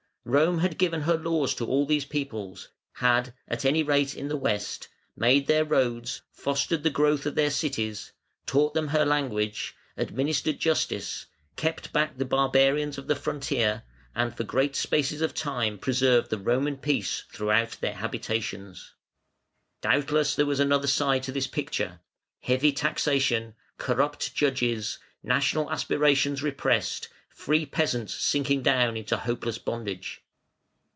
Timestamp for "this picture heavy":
21.31-22.71